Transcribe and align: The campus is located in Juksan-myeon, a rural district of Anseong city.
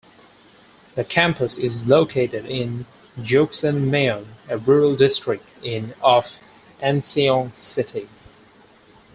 The 0.95 1.03
campus 1.03 1.59
is 1.59 1.85
located 1.85 2.47
in 2.47 2.87
Juksan-myeon, 3.19 4.29
a 4.49 4.57
rural 4.57 4.95
district 4.95 5.45
of 6.01 6.35
Anseong 6.81 7.55
city. 7.55 8.09